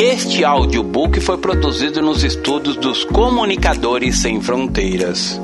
[0.00, 5.40] Este audiobook foi produzido nos estudos dos Comunicadores Sem Fronteiras.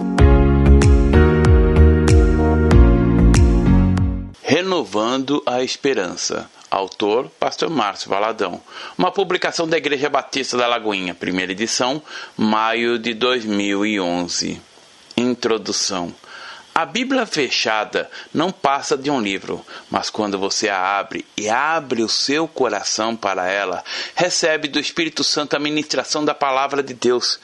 [4.40, 6.48] Renovando a Esperança.
[6.70, 8.60] Autor, Pastor Márcio Valadão.
[8.96, 12.00] Uma publicação da Igreja Batista da Lagoinha, primeira edição,
[12.36, 14.62] maio de 2011.
[15.16, 16.14] Introdução.
[16.76, 22.02] A Bíblia fechada não passa de um livro, mas quando você a abre e abre
[22.02, 23.84] o seu coração para ela,
[24.16, 27.38] recebe do Espírito Santo a ministração da palavra de Deus.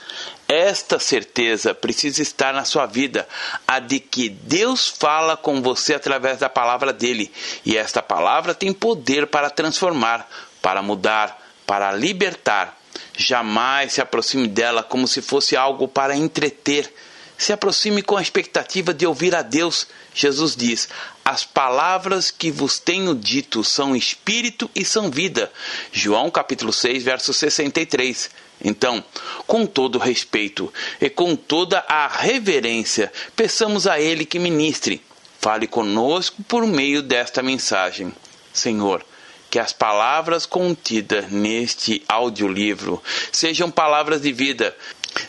[0.49, 3.29] Esta certeza precisa estar na sua vida,
[3.69, 7.31] a de que Deus fala com você através da palavra dele,
[7.65, 10.29] e esta palavra tem poder para transformar,
[10.61, 12.77] para mudar, para libertar.
[13.17, 16.93] Jamais se aproxime dela como se fosse algo para entreter
[17.41, 19.87] se aproxime com a expectativa de ouvir a Deus.
[20.15, 20.91] Jesus diz:
[21.25, 25.51] As palavras que vos tenho dito são espírito e são vida.
[25.91, 28.29] João capítulo 6, verso 63.
[28.63, 29.03] Então,
[29.47, 35.03] com todo respeito e com toda a reverência, peçamos a Ele que ministre.
[35.39, 38.13] Fale conosco por meio desta mensagem.
[38.53, 39.03] Senhor,
[39.51, 44.77] que as palavras contidas neste audiolivro sejam palavras de vida,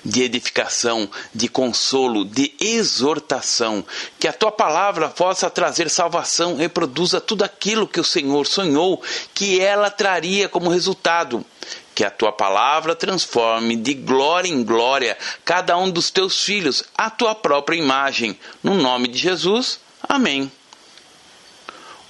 [0.03, 3.83] de edificação, de consolo, de exortação.
[4.19, 9.01] Que a tua palavra possa trazer salvação e produza tudo aquilo que o Senhor sonhou
[9.33, 11.45] que ela traria como resultado.
[11.93, 17.09] Que a tua palavra transforme de glória em glória cada um dos teus filhos à
[17.09, 18.37] tua própria imagem.
[18.63, 19.79] No nome de Jesus.
[20.07, 20.51] Amém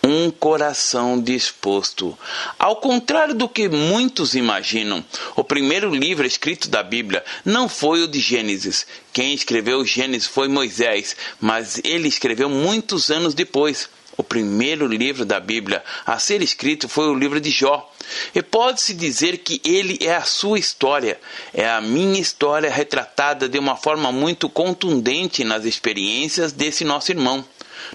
[0.04, 2.18] um coração disposto.
[2.58, 8.08] Ao contrário do que muitos imaginam, o primeiro livro escrito da Bíblia não foi o
[8.08, 8.86] de Gênesis.
[9.14, 13.90] Quem escreveu Gênesis foi Moisés, mas ele escreveu muitos anos depois.
[14.18, 17.92] O primeiro livro da Bíblia a ser escrito foi o livro de Jó.
[18.36, 21.20] E pode-se dizer que ele é a sua história,
[21.54, 27.46] é a minha história retratada de uma forma muito contundente nas experiências desse nosso irmão.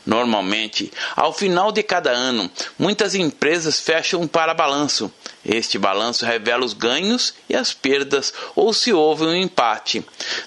[0.05, 5.11] Normalmente, ao final de cada ano, muitas empresas fecham um para-balanço.
[5.45, 10.05] Este balanço revela os ganhos e as perdas, ou se houve um empate.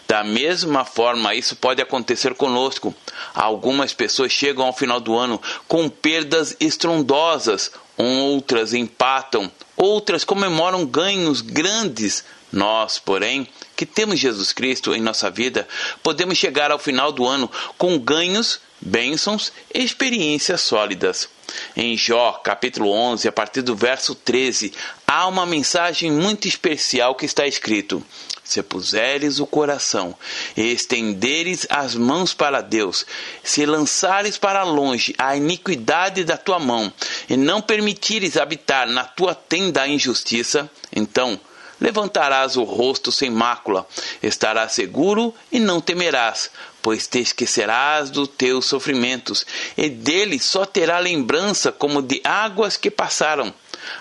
[0.07, 2.93] Da mesma forma, isso pode acontecer conosco.
[3.33, 11.41] Algumas pessoas chegam ao final do ano com perdas estrondosas, outras empatam, outras comemoram ganhos
[11.41, 12.23] grandes.
[12.51, 13.47] Nós, porém,
[13.79, 15.65] que temos Jesus Cristo em nossa vida,
[16.03, 21.29] podemos chegar ao final do ano com ganhos bênçãos e experiências sólidas.
[21.77, 24.73] Em Jó, capítulo 11, a partir do verso 13,
[25.07, 28.03] há uma mensagem muito especial que está escrito:
[28.43, 30.13] Se puseres o coração
[30.57, 33.05] e estenderes as mãos para Deus,
[33.41, 36.91] se lançares para longe a iniquidade da tua mão,
[37.29, 41.39] e não permitires habitar na tua tenda a injustiça, então
[41.79, 43.87] levantarás o rosto sem mácula,
[44.21, 46.51] estarás seguro e não temerás,
[46.81, 49.45] pois te esquecerás dos teus sofrimentos,
[49.77, 53.53] e dele só terá lembrança como de águas que passaram.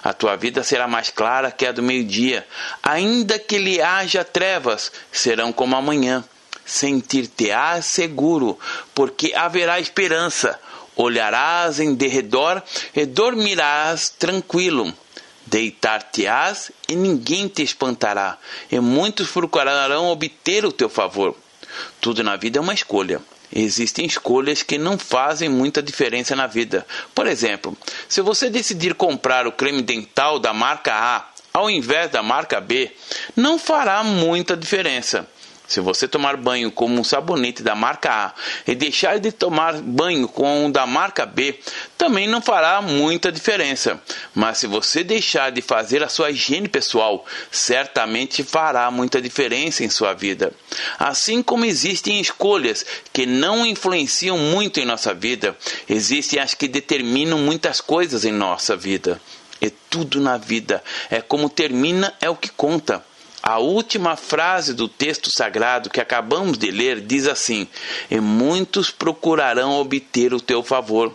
[0.02, 2.46] A tua vida será mais clara que a do meio-dia,
[2.82, 6.24] ainda que lhe haja trevas, serão como amanhã.
[6.64, 8.58] Sentir-te-ás seguro,
[8.94, 10.60] porque haverá esperança.
[10.94, 12.62] Olharás em derredor
[12.94, 14.92] e dormirás tranquilo
[15.50, 18.36] Deitar-te-ás e ninguém te espantará,
[18.70, 21.34] e muitos procurarão obter o teu favor.
[22.00, 23.20] Tudo na vida é uma escolha.
[23.50, 26.86] Existem escolhas que não fazem muita diferença na vida.
[27.14, 27.76] Por exemplo,
[28.06, 32.92] se você decidir comprar o creme dental da marca A ao invés da marca B,
[33.34, 35.26] não fará muita diferença.
[35.68, 38.34] Se você tomar banho com um sabonete da marca A
[38.66, 41.60] e deixar de tomar banho com um da marca B,
[41.98, 44.00] também não fará muita diferença.
[44.34, 49.90] Mas se você deixar de fazer a sua higiene pessoal, certamente fará muita diferença em
[49.90, 50.54] sua vida.
[50.98, 55.54] Assim como existem escolhas que não influenciam muito em nossa vida,
[55.86, 59.20] existem as que determinam muitas coisas em nossa vida.
[59.60, 63.04] E tudo na vida é como termina é o que conta.
[63.42, 67.68] A última frase do texto sagrado que acabamos de ler diz assim:
[68.10, 71.14] E muitos procurarão obter o teu favor.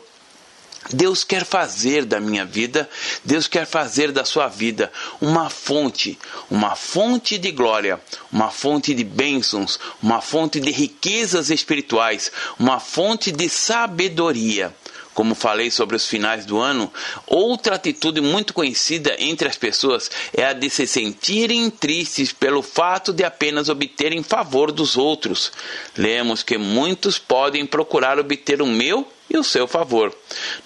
[0.91, 2.89] Deus quer fazer da minha vida,
[3.23, 4.91] Deus quer fazer da sua vida
[5.21, 6.19] uma fonte,
[6.51, 7.99] uma fonte de glória,
[8.31, 14.75] uma fonte de bênçãos, uma fonte de riquezas espirituais, uma fonte de sabedoria
[15.13, 16.92] como falei sobre os finais do ano,
[17.27, 23.13] outra atitude muito conhecida entre as pessoas é a de se sentirem tristes pelo fato
[23.13, 25.51] de apenas obterem favor dos outros.
[25.98, 30.15] Lemos que muitos podem procurar obter o meu e o seu favor.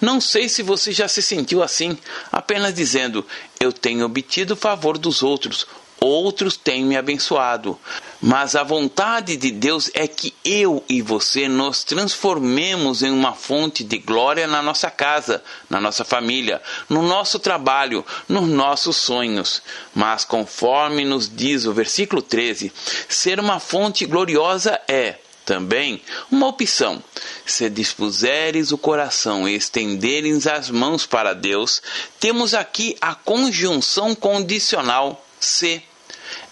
[0.00, 1.96] Não sei se você já se sentiu assim,
[2.30, 3.24] apenas dizendo:
[3.58, 5.66] Eu tenho obtido favor dos outros,
[6.00, 7.78] outros têm me abençoado.
[8.20, 13.84] Mas a vontade de Deus é que eu e você nos transformemos em uma fonte
[13.84, 19.62] de glória na nossa casa, na nossa família, no nosso trabalho, nos nossos sonhos.
[19.94, 22.72] Mas conforme nos diz o versículo 13,
[23.08, 27.02] ser uma fonte gloriosa é também uma opção.
[27.46, 31.80] Se dispuseres o coração e estenderes as mãos para Deus,
[32.20, 35.82] temos aqui a conjunção condicional se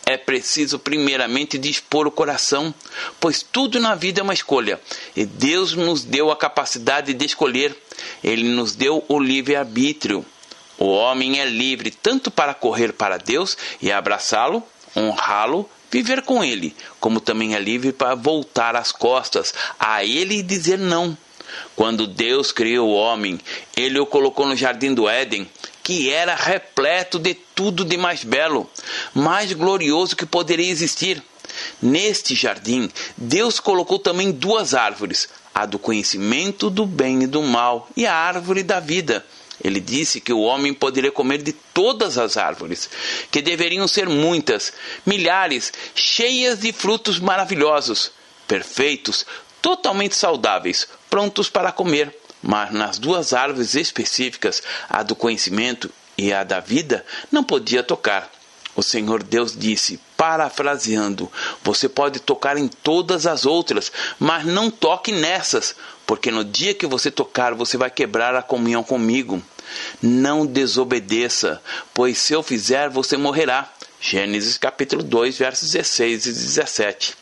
[0.06, 2.72] é preciso primeiramente dispor o coração,
[3.18, 4.80] pois tudo na vida é uma escolha,
[5.16, 7.76] e Deus nos deu a capacidade de escolher,
[8.22, 10.24] ele nos deu o livre-arbítrio.
[10.78, 14.62] O homem é livre tanto para correr para Deus e abraçá-lo,
[14.96, 20.42] honrá-lo, viver com ele, como também é livre para voltar as costas a ele e
[20.42, 21.16] dizer não.
[21.74, 23.40] Quando Deus criou o homem,
[23.76, 25.48] ele o colocou no jardim do Éden
[25.86, 28.68] que era repleto de tudo de mais belo,
[29.14, 31.22] mais glorioso que poderia existir.
[31.80, 37.88] Neste jardim, Deus colocou também duas árvores, a do conhecimento do bem e do mal
[37.96, 39.24] e a árvore da vida.
[39.62, 42.90] Ele disse que o homem poderia comer de todas as árvores,
[43.30, 44.72] que deveriam ser muitas,
[45.06, 48.10] milhares, cheias de frutos maravilhosos,
[48.48, 49.24] perfeitos,
[49.62, 52.12] totalmente saudáveis, prontos para comer
[52.46, 58.30] mas nas duas árvores específicas, a do conhecimento e a da vida, não podia tocar.
[58.76, 61.30] O Senhor Deus disse, parafraseando:
[61.64, 65.74] Você pode tocar em todas as outras, mas não toque nessas,
[66.06, 69.42] porque no dia que você tocar, você vai quebrar a comunhão comigo.
[70.00, 71.60] Não desobedeça,
[71.92, 73.68] pois se eu fizer, você morrerá.
[74.00, 77.14] Gênesis capítulo 2, versos 16 e 17.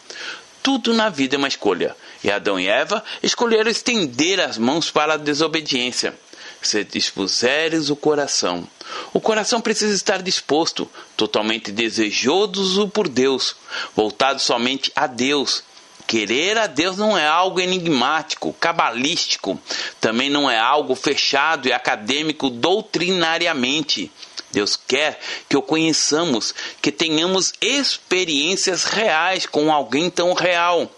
[0.63, 1.97] Tudo na vida é uma escolha.
[2.25, 6.19] E Adão e Eva escolheram estender as mãos para a desobediência.
[6.63, 8.67] Se dispuseres o coração.
[9.13, 13.55] O coração precisa estar disposto, totalmente desejoso por Deus,
[13.95, 15.63] voltado somente a Deus.
[16.07, 19.61] Querer a Deus não é algo enigmático, cabalístico,
[20.01, 24.11] também não é algo fechado e acadêmico doutrinariamente.
[24.51, 30.91] Deus quer que o conheçamos, que tenhamos experiências reais com alguém tão real.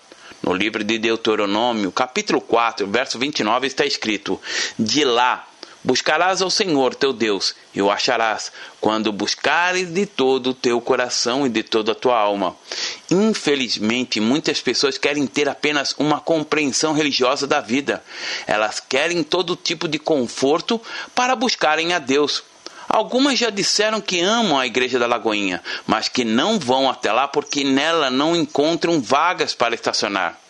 [0.46, 4.40] No livro de Deuteronômio, capítulo 4, verso 29, está escrito:
[4.78, 5.44] De lá
[5.82, 11.44] buscarás ao Senhor teu Deus e o acharás quando buscares de todo o teu coração
[11.46, 12.56] e de toda a tua alma.
[13.10, 18.00] Infelizmente, muitas pessoas querem ter apenas uma compreensão religiosa da vida.
[18.46, 20.80] Elas querem todo tipo de conforto
[21.12, 22.44] para buscarem a Deus.
[22.96, 27.28] Algumas já disseram que amam a igreja da Lagoinha, mas que não vão até lá
[27.28, 30.40] porque nela não encontram vagas para estacionar.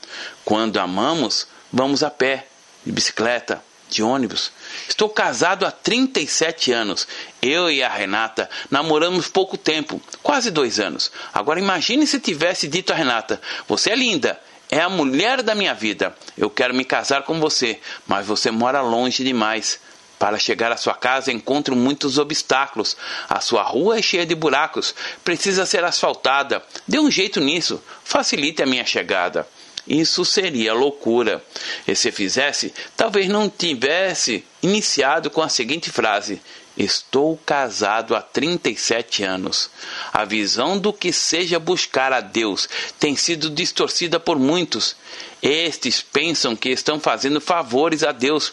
[0.45, 2.47] Quando amamos, vamos a pé,
[2.85, 3.61] de bicicleta,
[3.91, 4.53] de ônibus.
[4.89, 7.09] Estou casado há 37 anos.
[7.43, 11.11] Eu e a Renata namoramos pouco tempo, quase dois anos.
[11.35, 14.41] Agora imagine se tivesse dito a Renata: Você é linda,
[14.71, 16.15] é a mulher da minha vida.
[16.39, 19.81] Eu quero me casar com você, mas você mora longe demais.
[20.19, 22.97] Para chegar à sua casa encontro muitos obstáculos.
[23.29, 26.63] A sua rua é cheia de buracos, precisa ser asfaltada.
[26.89, 29.47] Dê um jeito nisso, facilite a minha chegada.
[29.87, 31.43] Isso seria loucura.
[31.87, 36.41] E se fizesse, talvez não tivesse iniciado com a seguinte frase:
[36.77, 39.71] Estou casado há 37 anos.
[40.13, 42.69] A visão do que seja buscar a Deus
[42.99, 44.95] tem sido distorcida por muitos.
[45.41, 48.53] Estes pensam que estão fazendo favores a Deus.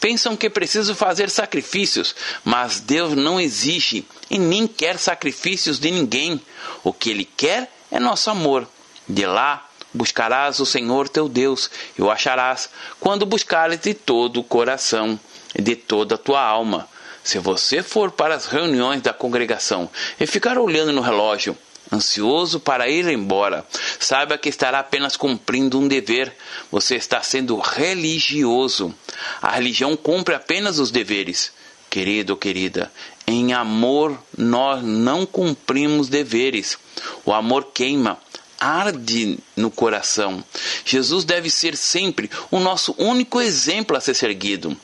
[0.00, 2.14] Pensam que precisam fazer sacrifícios,
[2.44, 6.40] mas Deus não exige e nem quer sacrifícios de ninguém.
[6.82, 8.68] O que Ele quer é nosso amor.
[9.08, 14.44] De lá buscarás o Senhor teu Deus e o acharás quando buscares de todo o
[14.44, 15.18] coração
[15.54, 16.88] e de toda a tua alma.
[17.22, 19.88] Se você for para as reuniões da congregação
[20.18, 21.56] e ficar olhando no relógio,
[21.92, 23.66] ansioso para ir embora,
[23.98, 26.34] saiba que estará apenas cumprindo um dever.
[26.70, 28.94] Você está sendo religioso.
[29.40, 31.52] A religião cumpre apenas os deveres.
[31.90, 32.90] Querido querida,
[33.26, 36.76] em amor nós não cumprimos deveres.
[37.24, 38.18] O amor queima,
[38.58, 40.42] arde no coração.
[40.84, 44.76] Jesus deve ser sempre o nosso único exemplo a ser seguido.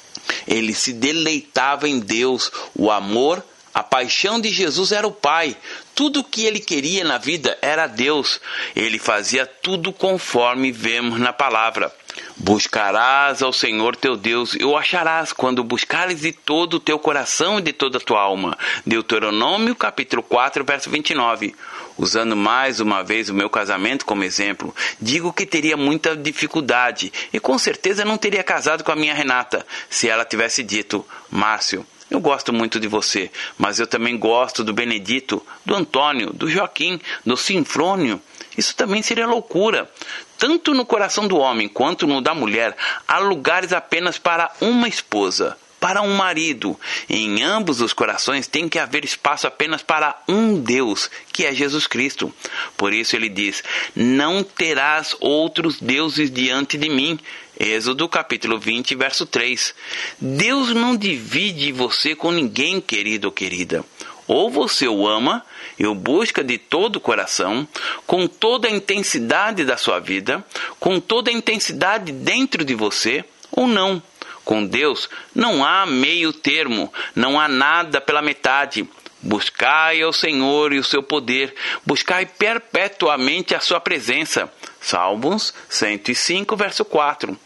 [0.47, 5.56] Ele se deleitava em Deus, o amor, a paixão de Jesus era o Pai.
[5.94, 8.40] Tudo o que ele queria na vida era Deus.
[8.74, 11.94] Ele fazia tudo conforme vemos na palavra.
[12.36, 17.58] Buscarás ao Senhor teu Deus e o acharás quando buscares de todo o teu coração
[17.58, 18.58] e de toda a tua alma.
[18.84, 21.54] Deuteronômio capítulo 4, verso 29.
[21.96, 27.38] Usando mais uma vez o meu casamento como exemplo, digo que teria muita dificuldade e
[27.38, 32.20] com certeza não teria casado com a minha Renata se ela tivesse dito: Márcio, eu
[32.20, 37.36] gosto muito de você, mas eu também gosto do Benedito, do Antônio, do Joaquim, do
[37.36, 38.20] Sinfrônio.
[38.58, 39.88] Isso também seria loucura.
[40.36, 42.76] Tanto no coração do homem quanto no da mulher,
[43.06, 46.78] há lugares apenas para uma esposa, para um marido.
[47.08, 51.86] Em ambos os corações tem que haver espaço apenas para um Deus, que é Jesus
[51.86, 52.34] Cristo.
[52.76, 53.62] Por isso ele diz:
[53.94, 57.18] Não terás outros deuses diante de mim.
[57.62, 59.74] Êxodo capítulo 20, verso 3.
[60.18, 63.84] Deus não divide você com ninguém, querido ou querida.
[64.26, 65.44] Ou você o ama
[65.78, 67.68] e o busca de todo o coração,
[68.06, 70.42] com toda a intensidade da sua vida,
[70.78, 74.02] com toda a intensidade dentro de você, ou não.
[74.42, 78.88] Com Deus não há meio termo, não há nada pela metade.
[79.20, 84.50] Buscai ao Senhor e o seu poder, buscai perpetuamente a sua presença.
[84.80, 87.38] Salmos 105, verso 4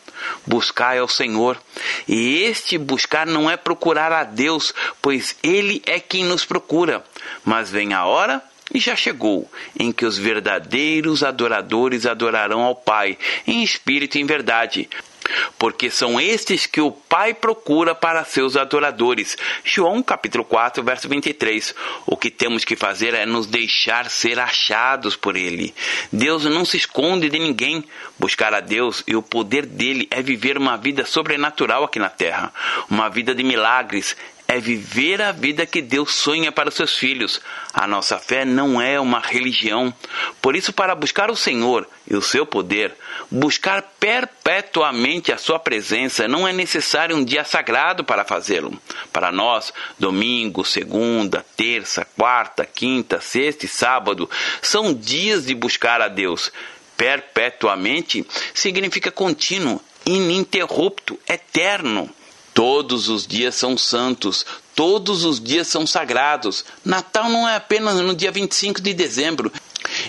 [0.46, 1.60] buscai ao Senhor.
[2.06, 7.04] E este buscar não é procurar a Deus, pois Ele é quem nos procura.
[7.44, 8.42] Mas vem a hora
[8.72, 14.26] e já chegou, em que os verdadeiros adoradores adorarão ao Pai, em espírito e em
[14.26, 14.88] verdade
[15.58, 19.36] porque são estes que o Pai procura para seus adoradores.
[19.62, 21.74] João capítulo 4, verso 23.
[22.06, 25.74] O que temos que fazer é nos deixar ser achados por ele.
[26.12, 27.84] Deus não se esconde de ninguém.
[28.18, 32.52] Buscar a Deus e o poder dele é viver uma vida sobrenatural aqui na terra,
[32.88, 34.16] uma vida de milagres,
[34.46, 37.40] é viver a vida que Deus sonha para os seus filhos.
[37.72, 39.92] A nossa fé não é uma religião.
[40.40, 42.94] Por isso, para buscar o Senhor e o seu poder,
[43.30, 48.78] buscar perpetuamente a sua presença, não é necessário um dia sagrado para fazê-lo.
[49.12, 54.28] Para nós, domingo, segunda, terça, quarta, quinta, sexta e sábado
[54.60, 56.52] são dias de buscar a Deus.
[56.96, 62.08] Perpetuamente significa contínuo, ininterrupto, eterno.
[62.54, 64.46] Todos os dias são santos,
[64.76, 66.64] todos os dias são sagrados.
[66.84, 69.52] Natal não é apenas no dia 25 de dezembro.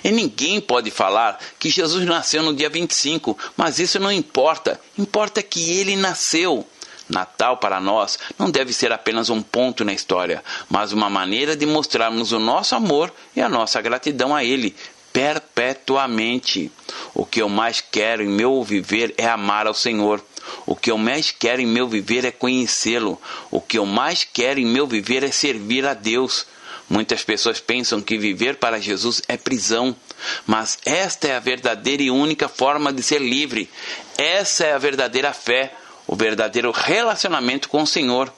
[0.04, 4.80] E ninguém pode falar que Jesus nasceu no dia 25, mas isso não importa.
[4.98, 6.66] Importa que ele nasceu.
[7.10, 11.66] Natal para nós não deve ser apenas um ponto na história, mas uma maneira de
[11.66, 14.76] mostrarmos o nosso amor e a nossa gratidão a Ele
[15.14, 16.72] perpetuamente.
[17.14, 20.22] O que eu mais quero em meu viver é amar ao Senhor.
[20.66, 23.22] O que eu mais quero em meu viver é conhecê-lo.
[23.52, 26.46] O que eu mais quero em meu viver é servir a Deus.
[26.90, 29.96] Muitas pessoas pensam que viver para Jesus é prisão,
[30.46, 33.70] mas esta é a verdadeira e única forma de ser livre.
[34.18, 35.74] Essa é a verdadeira fé,
[36.06, 38.32] o verdadeiro relacionamento com o Senhor.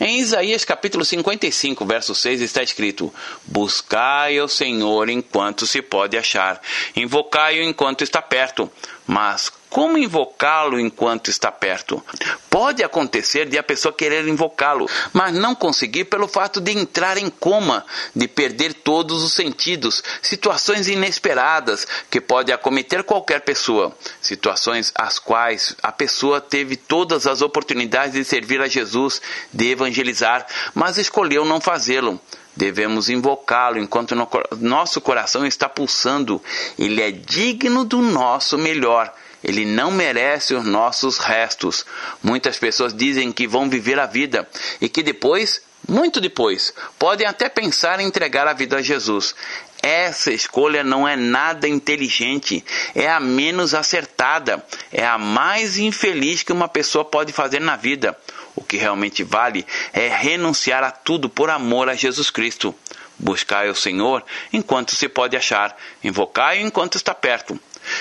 [0.00, 3.12] Em Isaías capítulo 55, verso 6 está escrito:
[3.44, 6.60] Buscai ao Senhor enquanto se pode achar,
[6.96, 8.70] invocai-o enquanto está perto.
[9.06, 12.04] Mas como invocá-lo enquanto está perto?
[12.50, 17.30] Pode acontecer de a pessoa querer invocá-lo, mas não conseguir pelo fato de entrar em
[17.30, 25.20] coma, de perder todos os sentidos, situações inesperadas que pode acometer qualquer pessoa, situações as
[25.20, 29.22] quais a pessoa teve todas as oportunidades de servir a Jesus,
[29.52, 32.20] de evangelizar, mas escolheu não fazê-lo.
[32.56, 34.14] Devemos invocá-lo enquanto
[34.58, 36.42] nosso coração está pulsando.
[36.78, 39.14] Ele é digno do nosso melhor.
[39.42, 41.84] Ele não merece os nossos restos.
[42.22, 44.48] Muitas pessoas dizem que vão viver a vida
[44.80, 49.34] e que depois, muito depois, podem até pensar em entregar a vida a Jesus.
[49.82, 52.62] Essa escolha não é nada inteligente,
[52.94, 58.16] é a menos acertada, é a mais infeliz que uma pessoa pode fazer na vida.
[58.54, 62.74] O que realmente vale é renunciar a tudo por amor a Jesus Cristo.
[63.18, 67.58] Buscai o Senhor enquanto se pode achar, invocai-o enquanto está perto.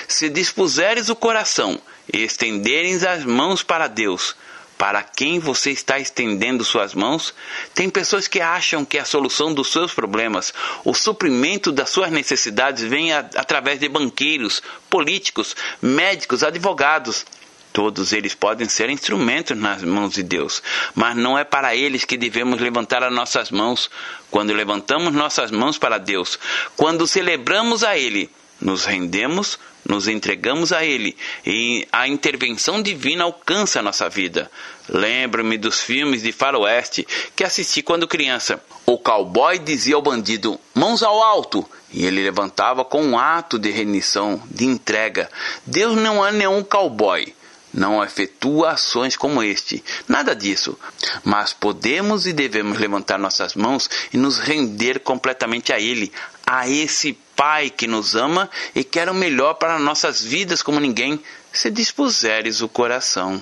[0.08, 1.80] Se dispuseres o coração
[2.12, 4.36] e estenderes as mãos para Deus,
[4.80, 7.34] para quem você está estendendo suas mãos?
[7.74, 10.54] Tem pessoas que acham que a solução dos seus problemas,
[10.86, 17.26] o suprimento das suas necessidades vem a, através de banqueiros, políticos, médicos, advogados.
[17.74, 20.64] Todos eles podem ser instrumentos nas mãos de Deus,
[20.96, 23.92] mas não é para eles que devemos levantar as nossas mãos.
[24.32, 26.40] Quando levantamos nossas mãos para Deus,
[26.78, 28.30] quando celebramos a Ele,
[28.62, 34.50] nos rendemos nos entregamos a Ele e a intervenção divina alcança a nossa vida.
[34.88, 38.62] Lembro-me dos filmes de faroeste que assisti quando criança.
[38.86, 41.68] O cowboy dizia ao bandido: mãos ao alto!
[41.92, 45.30] E ele levantava com um ato de rendição, de entrega.
[45.66, 47.34] Deus não é nenhum cowboy.
[47.72, 49.84] não efetua ações como este.
[50.08, 50.78] Nada disso.
[51.24, 56.12] Mas podemos e devemos levantar nossas mãos e nos render completamente a Ele,
[56.46, 61.24] a esse Pai que nos ama e quer o melhor para nossas vidas como ninguém,
[61.54, 63.42] se dispuseres o coração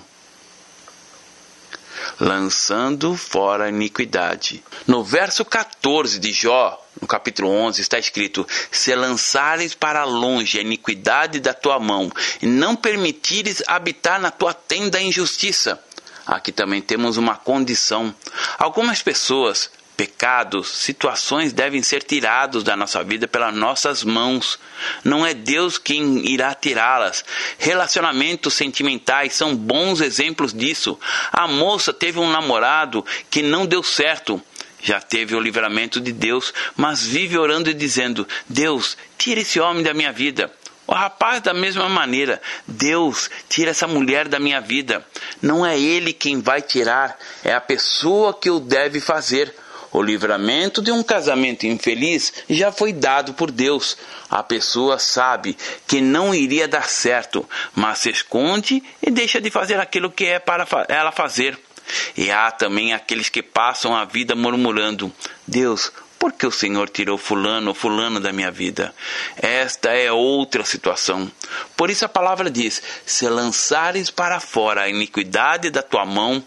[2.19, 4.63] lançando fora a iniquidade.
[4.85, 10.61] No verso 14 de Jó, no capítulo 11, está escrito: Se lançares para longe a
[10.61, 15.81] iniquidade da tua mão, e não permitires habitar na tua tenda a injustiça.
[16.23, 18.13] Aqui também temos uma condição.
[18.59, 24.59] Algumas pessoas pecados, situações devem ser tirados da nossa vida pelas nossas mãos.
[25.03, 27.25] Não é Deus quem irá tirá-las.
[27.57, 30.99] Relacionamentos sentimentais são bons exemplos disso.
[31.33, 34.39] A moça teve um namorado que não deu certo.
[34.79, 39.81] Já teve o livramento de Deus, mas vive orando e dizendo: Deus, tira esse homem
[39.81, 40.53] da minha vida.
[40.85, 45.05] O rapaz, da mesma maneira, Deus tira essa mulher da minha vida.
[45.41, 49.53] Não é ele quem vai tirar, é a pessoa que o deve fazer.
[49.97, 53.97] O livramento de um casamento infeliz já foi dado por Deus.
[54.29, 59.79] A pessoa sabe que não iria dar certo, mas se esconde e deixa de fazer
[59.79, 61.57] aquilo que é para ela fazer.
[62.15, 65.11] E há também aqueles que passam a vida murmurando:
[65.47, 68.93] Deus, por que o Senhor tirou fulano ou fulano da minha vida?
[69.35, 71.31] Esta é outra situação.
[71.75, 76.43] Por isso a palavra diz: se lançares para fora a iniquidade da tua mão,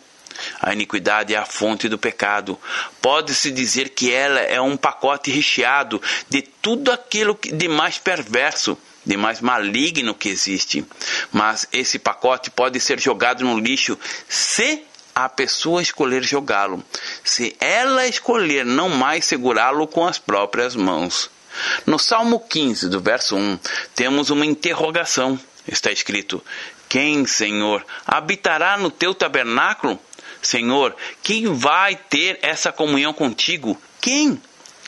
[0.60, 2.58] a iniquidade é a fonte do pecado.
[3.00, 9.16] Pode-se dizer que ela é um pacote recheado de tudo aquilo de mais perverso, de
[9.16, 10.84] mais maligno que existe.
[11.32, 16.82] Mas esse pacote pode ser jogado no lixo se a pessoa escolher jogá-lo,
[17.24, 21.30] se ela escolher não mais segurá-lo com as próprias mãos.
[21.84, 23.58] No Salmo 15, do verso 1,
[23.94, 25.38] temos uma interrogação.
[25.66, 26.42] Está escrito:
[26.88, 29.98] Quem, Senhor, habitará no teu tabernáculo?
[30.42, 33.80] Senhor, quem vai ter essa comunhão contigo?
[34.00, 34.40] Quem?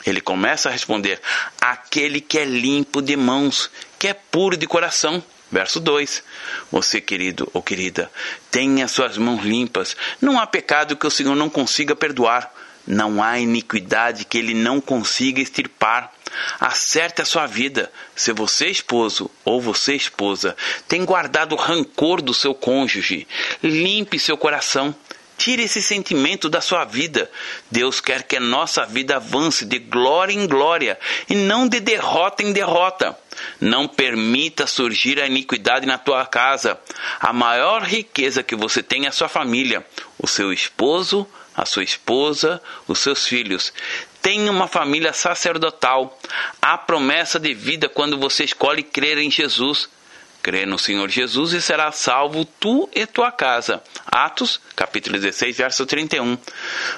[0.05, 1.21] Ele começa a responder:
[1.61, 5.23] aquele que é limpo de mãos, que é puro de coração.
[5.51, 6.23] Verso 2:
[6.71, 8.11] Você, querido ou querida,
[8.49, 9.95] tenha suas mãos limpas.
[10.19, 12.51] Não há pecado que o Senhor não consiga perdoar.
[12.85, 16.11] Não há iniquidade que ele não consiga extirpar.
[16.59, 17.91] Acerte a sua vida.
[18.15, 23.27] Se você, esposo ou você, esposa, tem guardado rancor do seu cônjuge,
[23.61, 24.93] limpe seu coração.
[25.37, 27.29] Tire esse sentimento da sua vida.
[27.69, 32.43] Deus quer que a nossa vida avance de glória em glória e não de derrota
[32.43, 33.17] em derrota.
[33.59, 36.79] Não permita surgir a iniquidade na tua casa.
[37.19, 39.85] A maior riqueza que você tem é a sua família,
[40.19, 43.73] o seu esposo, a sua esposa, os seus filhos.
[44.21, 46.17] Tenha uma família sacerdotal.
[46.61, 49.89] Há promessa de vida quando você escolhe crer em Jesus.
[50.43, 53.81] Crê no Senhor Jesus e será salvo tu e tua casa.
[54.05, 56.37] Atos, capítulo 16, verso 31.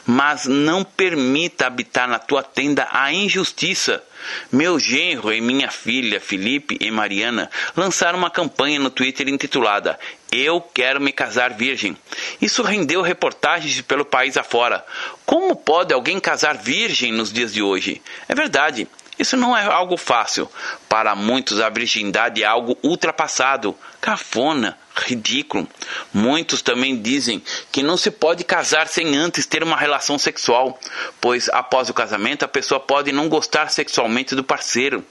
[0.03, 4.03] Mas não permita habitar na tua tenda a injustiça.
[4.51, 9.99] Meu genro e minha filha, Felipe e Mariana, lançaram uma campanha no Twitter intitulada
[10.31, 11.95] Eu quero me casar virgem.
[12.41, 14.83] Isso rendeu reportagens pelo país afora.
[15.23, 18.01] Como pode alguém casar virgem nos dias de hoje?
[18.27, 18.87] É verdade.
[19.17, 20.49] Isso não é algo fácil.
[20.89, 25.67] Para muitos, a virgindade é algo ultrapassado, cafona, ridículo.
[26.13, 30.77] Muitos também dizem que não se pode casar sem antes ter uma relação sexual,
[31.21, 35.03] pois após o casamento a pessoa pode não gostar sexualmente do parceiro.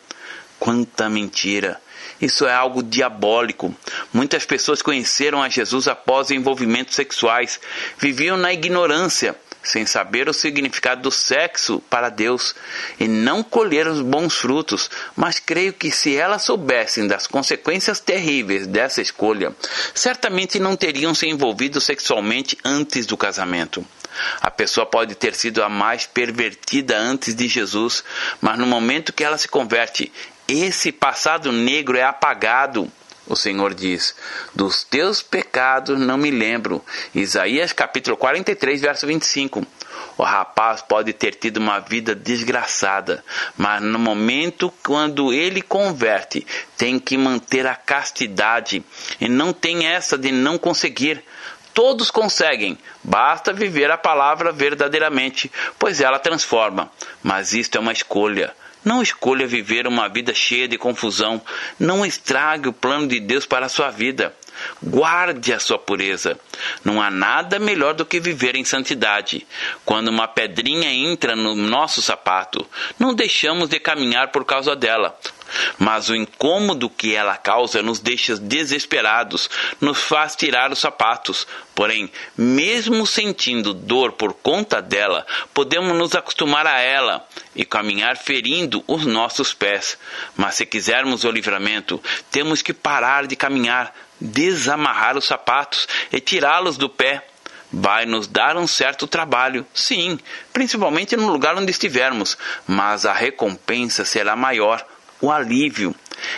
[0.59, 1.81] Quanta mentira!
[2.21, 3.75] Isso é algo diabólico.
[4.13, 7.61] Muitas pessoas conheceram a Jesus após envolvimentos sexuais,
[7.99, 12.55] viviam na ignorância sem saber o significado do sexo para Deus
[13.01, 18.67] e não colher os bons frutos, mas creio que se elas soubessem das consequências terríveis
[18.67, 19.55] dessa escolha,
[19.95, 23.85] certamente não teriam se envolvido sexualmente antes do casamento.
[24.41, 28.05] A pessoa pode ter sido a mais pervertida antes de Jesus,
[28.41, 30.13] mas no momento que ela se converte,
[30.47, 32.91] esse passado negro é apagado
[33.27, 34.15] o Senhor diz:
[34.55, 36.85] Dos teus pecados não me lembro.
[37.15, 39.67] Isaías capítulo 43, verso 25.
[40.17, 43.25] O rapaz pode ter tido uma vida desgraçada,
[43.57, 48.85] mas no momento quando ele converte, tem que manter a castidade
[49.21, 51.25] e não tem essa de não conseguir.
[51.73, 56.89] Todos conseguem, basta viver a palavra verdadeiramente, pois ela transforma.
[57.21, 58.55] Mas isto é uma escolha.
[58.85, 61.41] Não escolha viver uma vida cheia de confusão.
[61.79, 64.35] Não estrague o plano de Deus para a sua vida.
[64.83, 66.39] Guarde a sua pureza.
[66.85, 69.47] Não há nada melhor do que viver em santidade.
[69.85, 72.67] Quando uma pedrinha entra no nosso sapato,
[72.99, 75.19] não deixamos de caminhar por causa dela.
[75.79, 79.49] Mas o incômodo que ela causa nos deixa desesperados,
[79.81, 81.47] nos faz tirar os sapatos.
[81.75, 88.83] Porém, mesmo sentindo dor por conta dela, podemos nos acostumar a ela e caminhar ferindo
[88.87, 89.99] os nossos pés.
[90.37, 96.77] Mas se quisermos o livramento, temos que parar de caminhar, desamarrar os sapatos e tirá-los
[96.77, 97.25] do pé
[97.75, 100.19] vai nos dar um certo trabalho, sim,
[100.53, 104.87] principalmente no lugar onde estivermos, mas a recompensa será maior,
[105.21, 105.95] o alívio.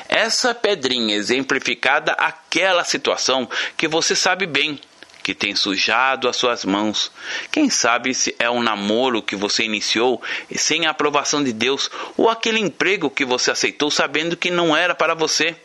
[0.08, 4.80] Essa pedrinha exemplificada aquela situação que você sabe bem,
[5.22, 7.10] que tem sujado as suas mãos.
[7.50, 10.22] Quem sabe se é um namoro que você iniciou
[10.54, 14.94] sem a aprovação de Deus, ou aquele emprego que você aceitou sabendo que não era
[14.94, 15.56] para você.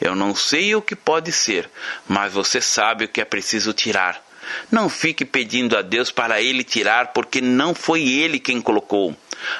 [0.00, 1.68] Eu não sei o que pode ser,
[2.08, 4.24] mas você sabe o que é preciso tirar.
[4.70, 9.14] Não fique pedindo a Deus para Ele tirar, porque não foi Ele quem colocou.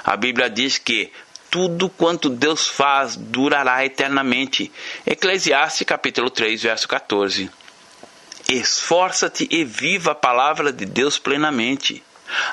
[0.05, 1.13] A Bíblia diz que
[1.53, 4.73] tudo quanto Deus faz durará eternamente.
[5.07, 7.51] Eclesiastes capítulo 3, verso 14.
[8.49, 12.03] Esforça-te e viva a palavra de Deus plenamente.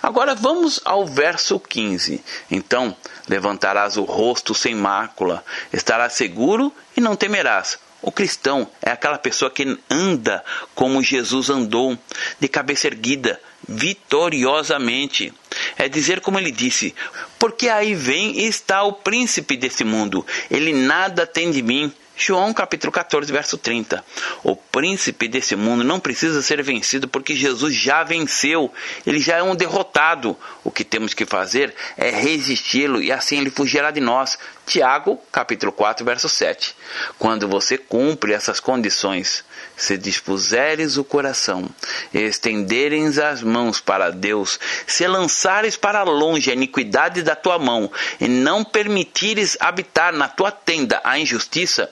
[0.03, 2.21] Agora vamos ao verso 15.
[2.51, 2.93] Então,
[3.29, 9.51] levantarás o rosto sem mácula, estarás seguro e não temerás o cristão é aquela pessoa
[9.51, 11.97] que anda como Jesus andou,
[12.39, 15.31] de cabeça erguida, vitoriosamente.
[15.77, 16.95] É dizer como ele disse:
[17.37, 22.53] Porque aí vem e está o príncipe desse mundo, ele nada tem de mim, João
[22.53, 24.03] capítulo 14, verso 30.
[24.43, 28.73] O príncipe desse mundo não precisa ser vencido porque Jesus já venceu.
[29.07, 30.35] Ele já é um derrotado.
[30.61, 34.37] O que temos que fazer é resisti-lo e assim ele fugirá de nós.
[34.65, 36.75] Tiago capítulo 4, verso 7.
[37.17, 39.45] Quando você cumpre essas condições,
[39.77, 41.69] se dispuseres o coração,
[42.13, 48.27] estenderes as mãos para Deus, se lançares para longe a iniquidade da tua mão e
[48.27, 51.89] não permitires habitar na tua tenda a injustiça,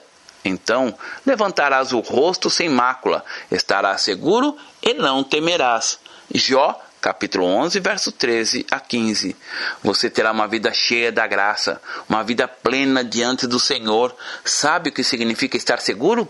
[0.48, 5.98] então levantarás o rosto sem mácula, estarás seguro e não temerás.
[6.34, 9.36] Jó capítulo 11, verso 13 a 15.
[9.82, 14.14] Você terá uma vida cheia da graça, uma vida plena diante do Senhor.
[14.44, 16.28] Sabe o que significa estar seguro?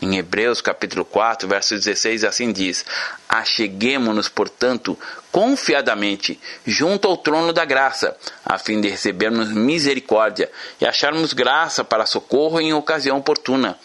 [0.00, 2.84] Em Hebreus capítulo 4, verso 16, assim diz:
[3.28, 4.98] Acheguemo-nos, portanto,
[5.36, 12.06] confiadamente junto ao trono da graça, a fim de recebermos misericórdia e acharmos graça para
[12.06, 13.78] socorro em ocasião oportuna.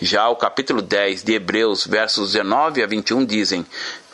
[0.00, 3.66] Já o capítulo 10 de Hebreus, versos 19 a 21 dizem: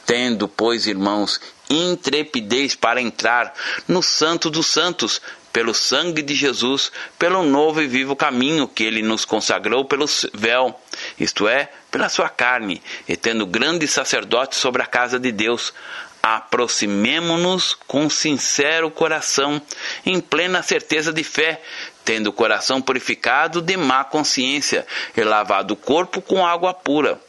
[0.05, 3.55] Tendo, pois, irmãos, intrepidez para entrar
[3.87, 5.23] no Santo dos Santos,
[5.53, 10.75] pelo sangue de Jesus, pelo novo e vivo caminho que ele nos consagrou pelo véu,
[11.19, 15.73] isto é, pela sua carne, e tendo grande sacerdote sobre a casa de Deus,
[16.23, 19.61] aproximemo-nos com sincero coração,
[20.05, 21.63] em plena certeza de fé,
[22.05, 27.21] tendo o coração purificado de má consciência e lavado o corpo com água pura.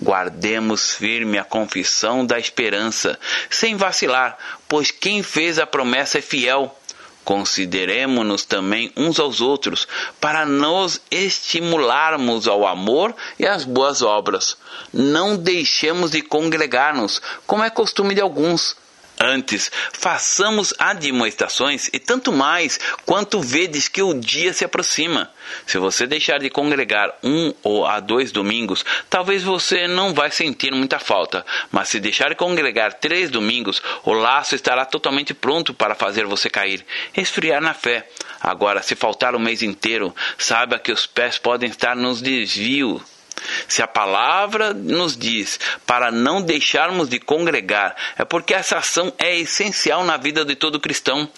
[0.00, 3.18] Guardemos firme a confissão da esperança,
[3.50, 6.74] sem vacilar, pois quem fez a promessa é fiel.
[7.28, 9.86] Consideremos-nos também uns aos outros,
[10.18, 14.56] para nos estimularmos ao amor e às boas obras.
[14.94, 18.74] Não deixemos de congregar-nos, como é costume de alguns
[19.20, 25.28] Antes, façamos admoestações e tanto mais quanto vedes que o dia se aproxima.
[25.66, 30.72] Se você deixar de congregar um ou a dois domingos, talvez você não vai sentir
[30.72, 35.96] muita falta, mas se deixar de congregar três domingos, o laço estará totalmente pronto para
[35.96, 38.08] fazer você cair, esfriar na fé.
[38.40, 43.17] Agora, se faltar o mês inteiro, saiba que os pés podem estar nos desvios
[43.66, 49.36] se a palavra nos diz para não deixarmos de congregar, é porque essa ação é
[49.36, 51.28] essencial na vida de todo cristão.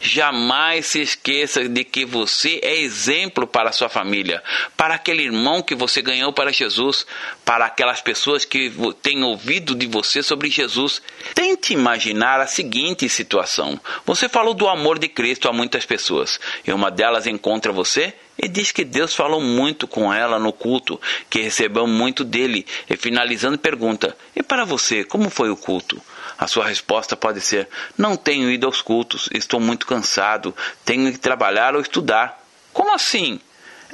[0.00, 4.42] Jamais se esqueça de que você é exemplo para a sua família,
[4.76, 7.04] para aquele irmão que você ganhou para Jesus,
[7.44, 11.02] para aquelas pessoas que têm ouvido de você sobre Jesus.
[11.34, 16.72] Tente imaginar a seguinte situação: você falou do amor de Cristo a muitas pessoas, e
[16.72, 21.40] uma delas encontra você e diz que Deus falou muito com ela no culto, que
[21.42, 26.00] recebeu muito dele, e finalizando pergunta: E para você, como foi o culto?
[26.38, 31.18] A sua resposta pode ser: Não tenho ido aos cultos, estou muito cansado, tenho que
[31.18, 32.42] trabalhar ou estudar.
[32.72, 33.40] Como assim?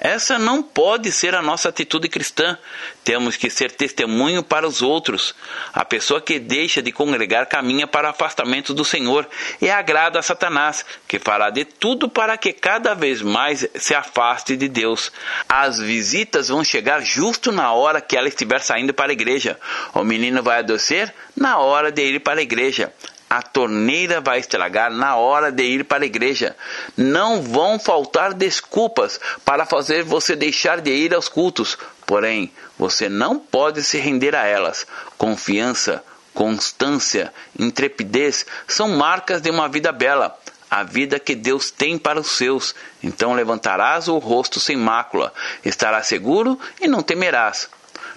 [0.02, 2.56] Essa não pode ser a nossa atitude cristã.
[3.04, 5.34] Temos que ser testemunho para os outros.
[5.74, 9.28] A pessoa que deixa de congregar caminha para o afastamento do Senhor
[9.60, 14.56] e agrada a Satanás, que fará de tudo para que cada vez mais se afaste
[14.56, 15.12] de Deus.
[15.46, 19.60] As visitas vão chegar justo na hora que ela estiver saindo para a igreja.
[19.92, 22.90] O menino vai adoecer na hora de ir para a igreja.
[23.30, 26.56] A torneira vai estragar na hora de ir para a igreja.
[26.96, 31.78] Não vão faltar desculpas para fazer você deixar de ir aos cultos.
[32.04, 34.84] Porém, você não pode se render a elas.
[35.16, 36.02] Confiança,
[36.34, 40.36] constância, intrepidez são marcas de uma vida bela
[40.70, 42.74] a vida que Deus tem para os seus.
[43.02, 45.32] Então levantarás o rosto sem mácula,
[45.64, 47.68] estarás seguro e não temerás.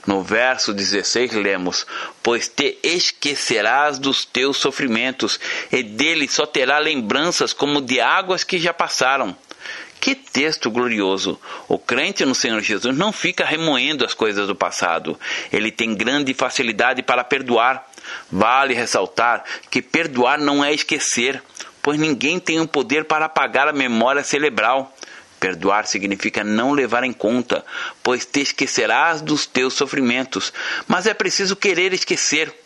[0.06, 1.88] No verso 16 lemos:
[2.22, 5.40] Pois te esquecerás dos teus sofrimentos,
[5.72, 9.36] e dele só terá lembranças como de águas que já passaram.
[10.00, 11.40] Que texto glorioso!
[11.70, 15.18] O crente no Senhor Jesus não fica remoendo as coisas do passado.
[15.52, 17.90] Ele tem grande facilidade para perdoar.
[18.30, 21.42] Vale ressaltar que perdoar não é esquecer
[21.84, 24.96] pois ninguém tem o poder para apagar a memória cerebral.
[25.44, 27.66] Perdoar significa não levar em conta,
[28.02, 30.54] pois te esquecerás dos teus sofrimentos.
[30.88, 32.58] Mas é preciso querer esquecer.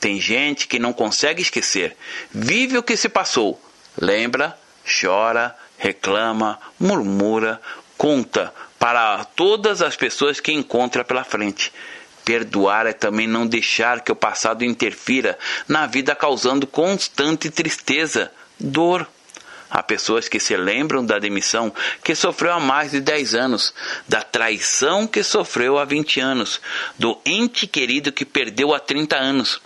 [0.00, 1.96] Tem gente que não consegue esquecer.
[2.32, 3.62] Vive o que se passou.
[3.96, 7.60] Lembra, chora, reclama, murmura,
[7.96, 11.72] conta para todas as pessoas que encontra pela frente.
[12.24, 19.06] Perdoar é também não deixar que o passado interfira na vida, causando constante tristeza dor.
[19.74, 23.74] Há pessoas que se lembram da demissão que sofreu há mais de 10 anos,
[24.06, 26.60] da traição que sofreu há 20 anos,
[26.96, 29.60] do ente querido que perdeu há 30 anos.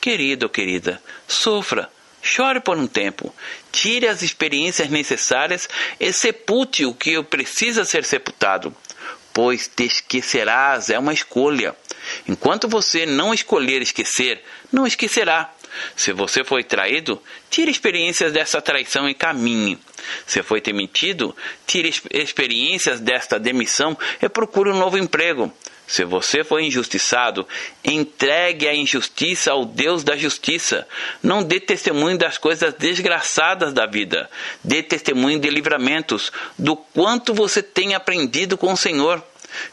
[0.00, 1.88] Querido ou querida, sofra,
[2.20, 3.32] chore por um tempo,
[3.70, 5.68] tire as experiências necessárias
[6.00, 8.74] e sepulte o que precisa ser sepultado,
[9.32, 11.76] pois te esquecerás, é uma escolha.
[12.28, 15.54] Enquanto você não escolher esquecer, não esquecerá.
[15.96, 19.78] Se você foi traído, tire experiências dessa traição e caminhe.
[20.26, 21.34] Se foi demitido,
[21.66, 25.52] tire experiências desta demissão e procure um novo emprego.
[25.86, 27.46] Se você foi injustiçado,
[27.84, 30.86] entregue a injustiça ao Deus da justiça.
[31.22, 34.30] Não dê testemunho das coisas desgraçadas da vida.
[34.64, 39.22] Dê testemunho de livramentos, do quanto você tem aprendido com o Senhor.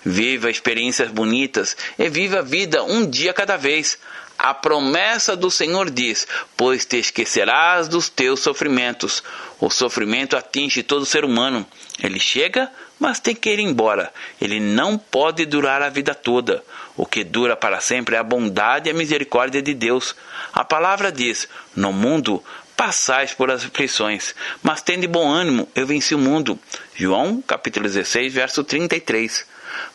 [0.04, 3.98] Viva experiências bonitas e viva a vida um dia cada vez.
[4.40, 6.26] A promessa do Senhor diz:
[6.56, 9.22] Pois te esquecerás dos teus sofrimentos.
[9.60, 11.68] O sofrimento atinge todo ser humano.
[12.02, 14.14] Ele chega, mas tem que ir embora.
[14.40, 16.64] Ele não pode durar a vida toda.
[16.96, 20.16] O que dura para sempre é a bondade e a misericórdia de Deus.
[20.54, 22.42] A palavra diz: No mundo
[22.78, 26.58] passais por aflições, mas tende bom ânimo, eu venci o mundo.
[26.96, 29.46] João, capítulo 16, verso 33.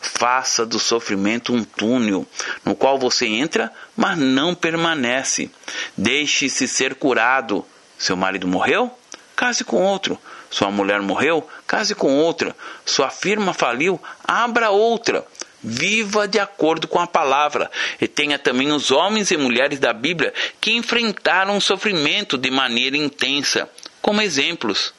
[0.01, 2.25] Faça do sofrimento um túnel
[2.63, 5.49] no qual você entra, mas não permanece.
[5.97, 7.65] Deixe-se ser curado.
[7.97, 8.91] Seu marido morreu?
[9.35, 10.19] Case com outro.
[10.49, 11.47] Sua mulher morreu?
[11.67, 12.55] Case com outra.
[12.85, 14.01] Sua firma faliu?
[14.23, 15.25] Abra outra.
[15.61, 17.69] Viva de acordo com a palavra.
[17.99, 22.95] E tenha também os homens e mulheres da Bíblia que enfrentaram o sofrimento de maneira
[22.95, 23.69] intensa,
[24.01, 24.93] como exemplos.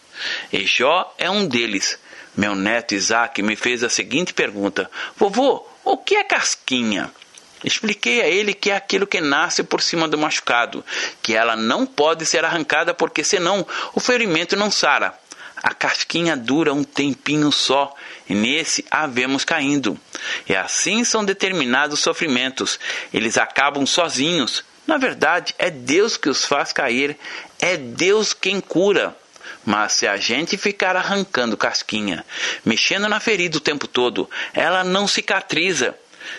[0.52, 1.98] E Jó é um deles.
[2.36, 7.10] Meu neto Isaac me fez a seguinte pergunta: Vovô, o que é casquinha?
[7.64, 10.84] Expliquei a ele que é aquilo que nasce por cima do machucado,
[11.22, 15.18] que ela não pode ser arrancada porque senão o ferimento não sara.
[15.62, 17.94] A casquinha dura um tempinho só,
[18.28, 19.98] e nesse havemos caindo.
[20.48, 22.78] E assim são determinados os sofrimentos.
[23.12, 24.62] Eles acabam sozinhos.
[24.86, 27.18] Na verdade, é Deus que os faz cair,
[27.58, 29.16] é Deus quem cura.
[29.64, 32.24] Mas se a gente ficar arrancando casquinha,
[32.64, 35.94] mexendo na ferida o tempo todo, ela não cicatriza.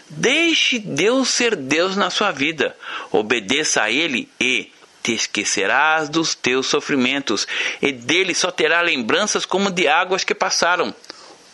[0.09, 2.75] Deixe Deus ser Deus na sua vida.
[3.11, 4.71] Obedeça a Ele e
[5.07, 7.47] te esquecerás dos teus sofrimentos,
[7.81, 10.93] e dele só terá lembranças como de águas que passaram.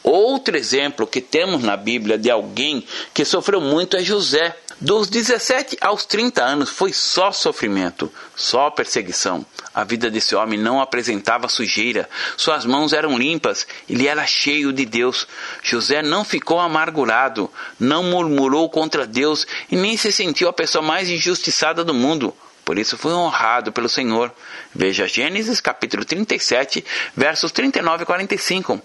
[0.04, 4.56] Outro exemplo que temos na Bíblia de alguém que sofreu muito é José.
[4.82, 9.46] Dos 17 aos 30 anos foi só sofrimento, só perseguição.
[9.74, 14.86] A vida desse homem não apresentava sujeira, suas mãos eram limpas, ele era cheio de
[14.86, 15.26] Deus.
[15.64, 21.10] José não ficou amargurado, não murmurou contra Deus e nem se sentiu a pessoa mais
[21.10, 22.36] injustiçada do mundo.
[22.66, 24.32] Por isso foi honrado pelo Senhor.
[24.76, 26.84] Veja Gênesis capítulo 37,
[27.16, 28.82] versos 39 e 45.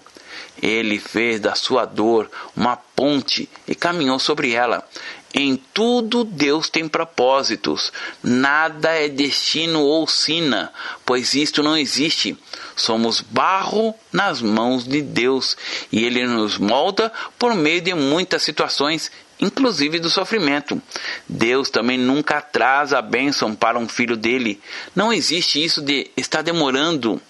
[0.61, 4.85] Ele fez da sua dor uma ponte e caminhou sobre ela.
[5.33, 7.93] Em tudo Deus tem propósitos.
[8.23, 10.73] Nada é destino ou sina,
[11.05, 12.37] pois isto não existe.
[12.75, 15.55] Somos barro nas mãos de Deus
[15.91, 20.81] e Ele nos molda por meio de muitas situações, inclusive do sofrimento.
[21.27, 24.59] Deus também nunca atrasa a bênção para um filho dele.
[24.95, 27.21] Não existe isso de estar demorando.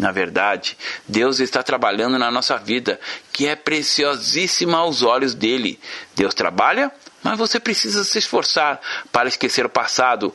[0.00, 2.98] Na verdade, Deus está trabalhando na nossa vida,
[3.30, 5.78] que é preciosíssima aos olhos dele.
[6.16, 6.90] Deus trabalha
[7.22, 8.80] Mas você precisa se esforçar
[9.12, 10.34] para esquecer o passado.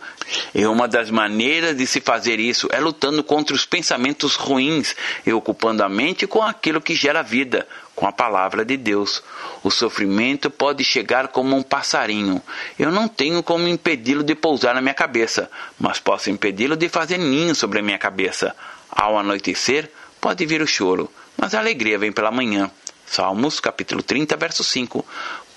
[0.54, 5.34] E uma das maneiras de se fazer isso é lutando contra os pensamentos ruins e
[5.34, 9.24] ocupando a mente com aquilo que gera vida, com a palavra de Deus.
[9.64, 12.40] O sofrimento pode chegar como um passarinho.
[12.78, 15.50] Eu não tenho como impedi-lo de pousar na minha cabeça,
[15.80, 18.56] mas posso impedi-lo de fazer ninho sobre a minha cabeça.
[18.90, 22.72] Ao anoitecer, pode vir o choro, mas a alegria vem pela manhã.
[23.06, 25.06] Salmos capítulo 30, verso 5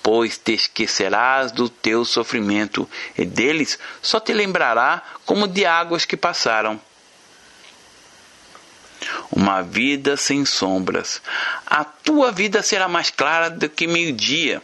[0.01, 6.17] pois te esquecerás do teu sofrimento, e deles só te lembrará como de águas que
[6.17, 6.79] passaram.
[9.31, 11.21] Uma vida sem sombras.
[11.65, 14.61] A tua vida será mais clara do que meio-dia.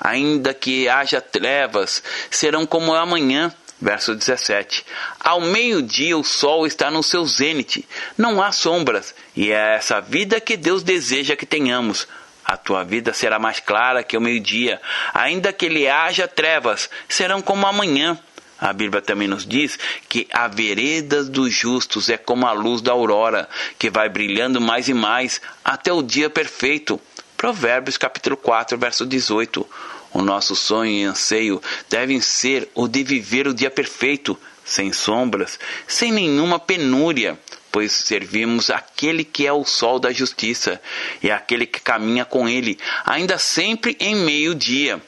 [0.00, 3.52] Ainda que haja trevas, serão como amanhã.
[3.80, 4.84] Verso 17:
[5.20, 7.86] Ao meio-dia o sol está no seu zênite,
[8.16, 12.08] não há sombras, e é essa vida que Deus deseja que tenhamos
[12.46, 14.80] a tua vida será mais clara que o meio-dia,
[15.12, 18.16] ainda que ele haja trevas, serão como amanhã.
[18.56, 19.76] A Bíblia também nos diz
[20.08, 24.88] que a vereda dos justos é como a luz da aurora, que vai brilhando mais
[24.88, 27.00] e mais até o dia perfeito.
[27.36, 29.68] Provérbios capítulo 4, verso 18.
[30.12, 35.58] O nosso sonho e anseio devem ser o de viver o dia perfeito, sem sombras,
[35.86, 37.38] sem nenhuma penúria,
[37.70, 40.80] pois servimos aquele que é o sol da justiça
[41.22, 45.00] e aquele que caminha com ele, ainda sempre em meio-dia.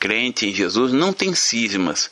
[0.00, 2.10] Crente em Jesus não tem cismas,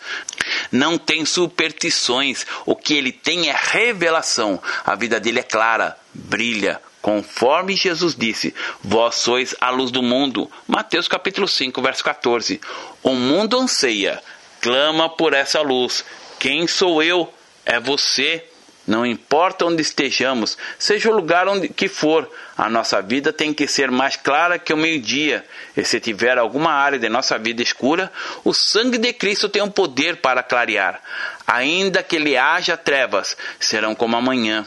[0.70, 4.62] não tem superstições, o que ele tem é revelação.
[4.85, 10.50] A vida dele é clara, brilha, Conforme Jesus disse, vós sois a luz do mundo.
[10.68, 12.60] Mateus capítulo 5, verso 14.
[13.02, 14.22] O mundo anseia,
[14.60, 16.04] clama por essa luz.
[16.38, 17.32] Quem sou eu?
[17.64, 18.44] É você.
[18.86, 23.68] Não importa onde estejamos, seja o lugar onde que for, a nossa vida tem que
[23.68, 25.44] ser mais clara que o meio-dia.
[25.76, 28.10] E se tiver alguma área de nossa vida escura,
[28.42, 31.00] o sangue de Cristo tem o um poder para clarear.
[31.46, 34.66] Ainda que lhe haja trevas, serão como amanhã.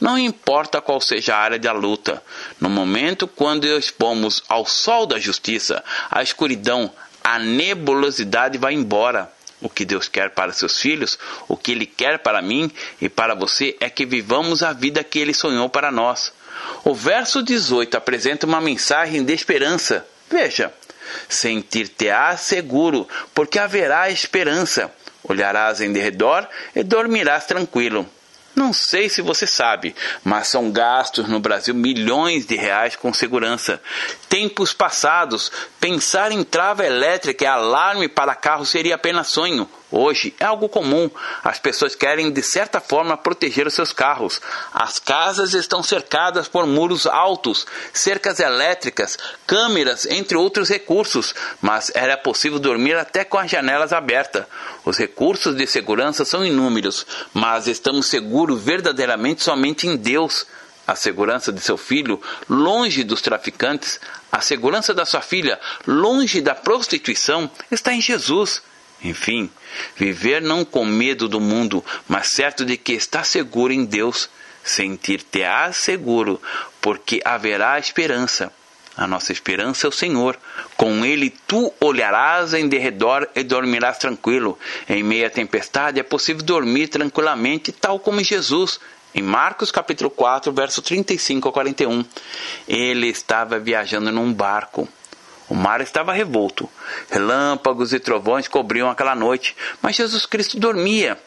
[0.00, 2.22] Não importa qual seja a área da luta,
[2.60, 9.30] no momento quando expomos ao sol da justiça, a escuridão, a nebulosidade vai embora.
[9.60, 12.70] O que Deus quer para seus filhos, o que Ele quer para mim
[13.00, 16.32] e para você é que vivamos a vida que Ele sonhou para nós.
[16.84, 20.06] O verso 18 apresenta uma mensagem de esperança.
[20.30, 20.72] Veja:
[21.28, 24.92] sentir-te-ás seguro, porque haverá esperança.
[25.24, 28.08] Olharás em derredor e dormirás tranquilo.
[28.58, 29.94] Não sei se você sabe,
[30.24, 33.80] mas são gastos no Brasil milhões de reais com segurança.
[34.28, 39.70] Tempos passados, pensar em trava elétrica e alarme para carro seria apenas sonho.
[39.90, 41.10] Hoje é algo comum.
[41.42, 44.40] As pessoas querem, de certa forma, proteger os seus carros.
[44.72, 52.18] As casas estão cercadas por muros altos, cercas elétricas, câmeras, entre outros recursos, mas era
[52.18, 54.44] possível dormir até com as janelas abertas.
[54.84, 60.46] Os recursos de segurança são inúmeros, mas estamos seguros verdadeiramente somente em Deus.
[60.86, 64.00] A segurança de seu filho, longe dos traficantes,
[64.32, 68.62] a segurança da sua filha, longe da prostituição, está em Jesus.
[69.02, 69.50] Enfim,
[69.96, 74.28] viver não com medo do mundo, mas certo de que está seguro em Deus,
[74.64, 76.40] sentir-te-á seguro,
[76.80, 78.52] porque haverá esperança.
[78.98, 80.36] A nossa esperança é o Senhor.
[80.76, 84.58] Com Ele tu olharás em derredor e dormirás tranquilo.
[84.88, 88.80] Em meia tempestade é possível dormir tranquilamente, tal como Jesus.
[89.14, 92.04] Em Marcos capítulo 4, verso 35 a 41.
[92.66, 94.88] Ele estava viajando num barco.
[95.48, 96.68] O mar estava revolto.
[97.10, 101.18] Relâmpagos e trovões cobriam aquela noite, mas Jesus Cristo dormia.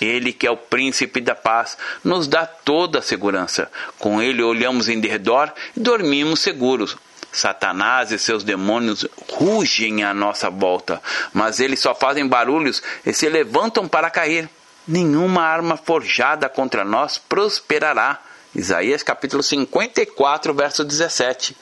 [0.00, 3.70] Ele, que é o príncipe da paz, nos dá toda a segurança.
[3.98, 6.96] Com ele olhamos em derredor e dormimos seguros.
[7.32, 11.00] Satanás e seus demônios rugem à nossa volta,
[11.32, 14.48] mas eles só fazem barulhos e se levantam para cair.
[14.86, 18.20] Nenhuma arma forjada contra nós prosperará.
[18.58, 21.56] Isaías capítulo 54, verso 17.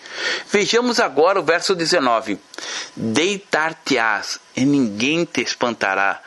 [0.50, 2.38] Vejamos agora o verso 19.
[2.96, 6.22] Deitar-te-ás e ninguém te espantará,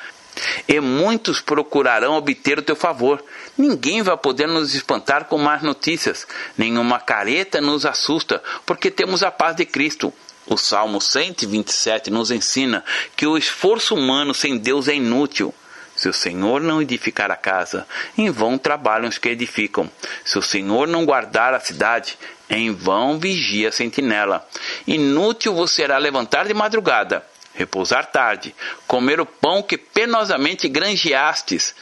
[0.67, 3.23] e muitos procurarão obter o teu favor.
[3.57, 9.31] Ninguém vai poder nos espantar com más notícias, nenhuma careta nos assusta, porque temos a
[9.31, 10.13] paz de Cristo.
[10.45, 15.51] O Salmo 127 nos ensina que o esforço humano sem Deus é inútil.
[15.99, 17.85] Se o Senhor não edificar a casa,
[18.17, 19.91] em vão trabalham os que edificam.
[20.23, 22.17] Se o Senhor não guardar a cidade,
[22.49, 24.47] em vão vigia a sentinela.
[24.87, 27.21] Inútil vos será levantar de madrugada,
[27.53, 28.55] repousar tarde,
[28.87, 31.75] comer o pão que penosamente granjeastes.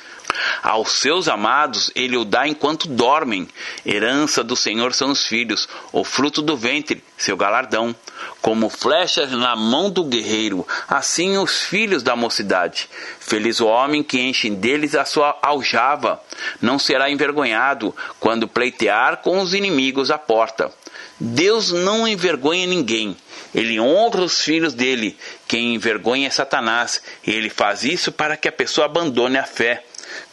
[0.62, 3.48] Aos seus amados ele o dá enquanto dormem.
[3.86, 7.96] Herança do Senhor são os filhos, o fruto do ventre, seu galardão.
[8.42, 12.90] Como flechas na mão do guerreiro, assim os filhos da mocidade.
[13.20, 16.22] Feliz o homem que enche deles a sua aljava.
[16.62, 20.72] Não será envergonhado quando pleitear com os inimigos à porta.
[21.20, 23.18] Deus não envergonha ninguém.
[23.54, 25.18] Ele honra os filhos dele.
[25.48, 27.02] Quem envergonha é Satanás.
[27.26, 29.84] E ele faz isso para que a pessoa abandone a fé.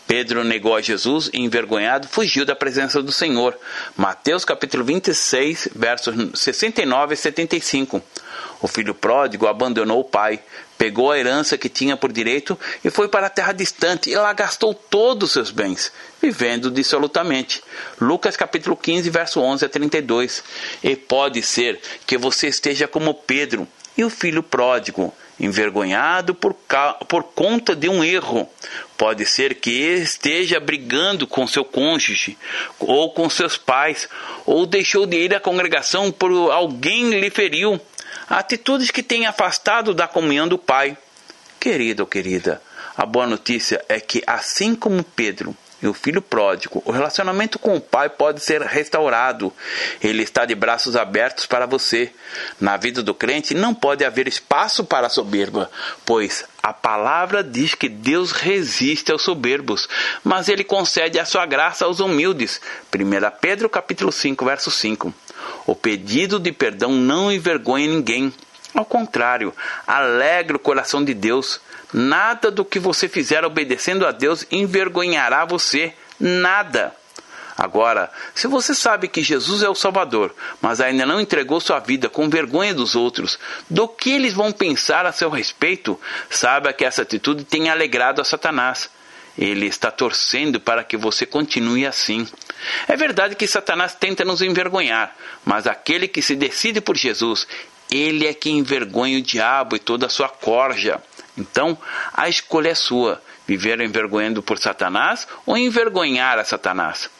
[0.07, 3.57] Pedro negou a Jesus e, envergonhado, fugiu da presença do Senhor.
[3.97, 8.03] Mateus capítulo 26, versos 69 e 75.
[8.61, 10.41] O filho pródigo abandonou o pai,
[10.79, 14.33] pegou a herança que tinha por direito e foi para a terra distante e lá
[14.33, 17.63] gastou todos os seus bens, vivendo dissolutamente.
[18.01, 20.45] Lucas capítulo 15, verso 11 a 32.
[20.83, 23.67] E pode ser que você esteja como Pedro
[23.97, 26.55] e o filho pródigo, envergonhado por,
[27.09, 28.49] por conta de um erro.
[28.97, 32.39] Pode ser que esteja brigando com seu cônjuge,
[32.79, 34.09] ou com seus pais,
[34.47, 37.81] ou deixou de ir à congregação por alguém lhe feriu
[38.29, 40.97] atitudes que têm afastado da comunhão do Pai.
[41.59, 42.63] Querido ou querida,
[42.97, 47.77] a boa notícia é que, assim como Pedro e o filho pródigo, o relacionamento com
[47.77, 49.53] o Pai pode ser restaurado.
[50.03, 52.11] Ele está de braços abertos para você.
[52.59, 55.71] Na vida do crente não pode haver espaço para a soberba,
[56.07, 59.87] pois a palavra diz que Deus resiste aos soberbos,
[60.23, 62.61] mas ele concede a sua graça aos humildes.
[62.95, 65.13] 1 Pedro capítulo 5, verso 5.
[65.67, 68.33] O pedido de perdão não envergonha ninguém.
[68.75, 69.55] Ao contrário,
[69.87, 71.61] alegra o coração de Deus.
[71.93, 75.95] Nada do que você fizer obedecendo a Deus envergonhará você.
[76.19, 76.95] Nada.
[77.57, 82.09] Agora, se você sabe que Jesus é o Salvador, mas ainda não entregou sua vida
[82.09, 83.39] com vergonha dos outros,
[83.71, 85.99] do que eles vão pensar a seu respeito,
[86.29, 88.91] saiba que essa atitude tem alegrado a Satanás.
[89.39, 92.27] Ele está torcendo para que você continue assim.
[92.89, 95.15] É verdade que Satanás tenta nos envergonhar,
[95.45, 97.47] mas aquele que se decide por Jesus,
[97.91, 101.03] ele é quem envergonha o diabo e toda a sua corja.
[101.37, 101.77] Então,
[102.13, 107.11] a escolha é sua: viver envergonhando por Satanás ou envergonhar a Satanás.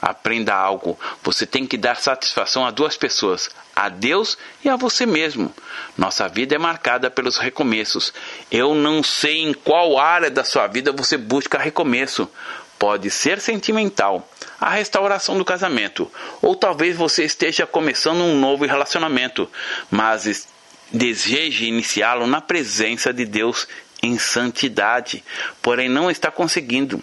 [0.00, 0.98] Aprenda algo.
[1.22, 5.54] Você tem que dar satisfação a duas pessoas, a Deus e a você mesmo.
[5.96, 8.12] Nossa vida é marcada pelos recomeços.
[8.50, 12.28] Eu não sei em qual área da sua vida você busca recomeço.
[12.78, 14.28] Pode ser sentimental,
[14.60, 16.10] a restauração do casamento,
[16.42, 19.50] ou talvez você esteja começando um novo relacionamento,
[19.90, 20.46] mas
[20.92, 23.66] deseje iniciá-lo na presença de Deus
[24.02, 25.24] em santidade,
[25.62, 27.02] porém não está conseguindo.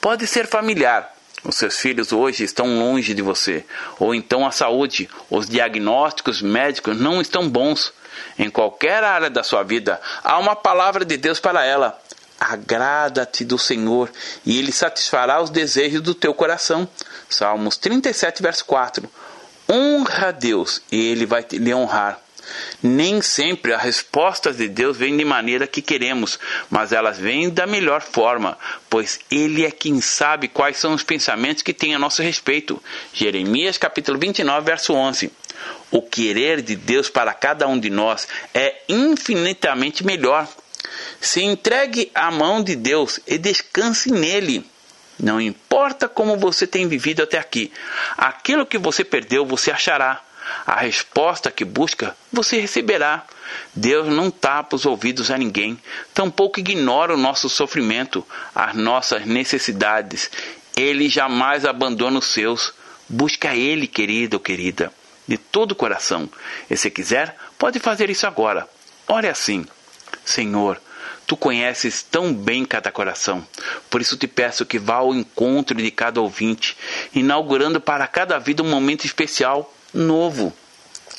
[0.00, 3.64] Pode ser familiar, os seus filhos hoje estão longe de você,
[3.98, 7.92] ou então a saúde, os diagnósticos médicos não estão bons.
[8.38, 11.98] Em qualquer área da sua vida, há uma palavra de Deus para ela.
[12.40, 14.10] Agrada-te do Senhor,
[14.46, 16.88] e Ele satisfará os desejos do teu coração.
[17.28, 19.08] Salmos 37, verso 4.
[19.70, 22.18] Honra a Deus, e Ele vai lhe honrar.
[22.82, 26.38] Nem sempre as respostas de Deus vêm de maneira que queremos,
[26.68, 31.62] mas elas vêm da melhor forma, pois Ele é quem sabe quais são os pensamentos
[31.62, 32.82] que tem a nosso respeito.
[33.12, 35.30] Jeremias capítulo 29, verso 11.
[35.90, 40.48] O querer de Deus para cada um de nós é infinitamente melhor.
[41.20, 44.64] Se entregue à mão de Deus e descanse nele.
[45.18, 47.70] Não importa como você tem vivido até aqui,
[48.16, 50.22] aquilo que você perdeu você achará.
[50.66, 53.24] A resposta que busca, você receberá.
[53.74, 55.78] Deus não tapa os ouvidos a ninguém,
[56.14, 60.30] tampouco ignora o nosso sofrimento, as nossas necessidades.
[60.76, 62.72] Ele jamais abandona os seus.
[63.08, 64.92] Busca Ele, querido ou querida,
[65.26, 66.30] de todo o coração.
[66.70, 68.68] E se quiser, pode fazer isso agora.
[69.08, 69.66] Ore assim:
[70.24, 70.80] Senhor,
[71.30, 73.46] Tu conheces tão bem cada coração.
[73.88, 76.76] Por isso te peço que vá ao encontro de cada ouvinte,
[77.14, 80.52] inaugurando para cada vida um momento especial novo.